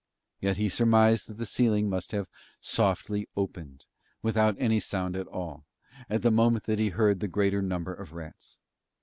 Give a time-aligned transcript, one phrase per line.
[0.39, 2.27] Yet he surmised that the ceiling must have
[2.59, 3.85] softly opened,
[4.23, 5.67] without any sound at all,
[6.09, 8.57] at the moment that he heard the greater number of rats.